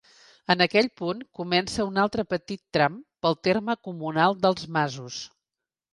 [0.53, 2.95] En aquell punt comença un altre petit tram
[3.27, 5.25] pel terme comunal dels Masos.